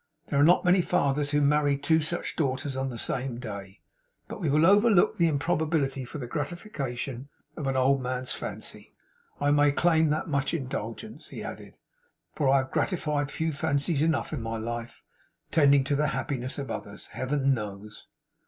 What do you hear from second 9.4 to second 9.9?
may